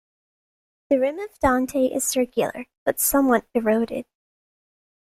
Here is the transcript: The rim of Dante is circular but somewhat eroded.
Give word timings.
The 0.89 0.99
rim 0.99 1.19
of 1.19 1.37
Dante 1.37 1.85
is 1.85 2.03
circular 2.07 2.65
but 2.85 2.99
somewhat 2.99 3.45
eroded. 3.53 4.05